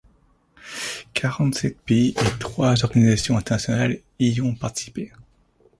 Quarante-sept 1.13 1.79
pays 1.81 2.15
et 2.19 2.39
trois 2.39 2.83
organisations 2.83 3.37
internationales 3.37 3.99
y 4.19 4.41
ont 4.41 4.55
participé. 4.55 5.11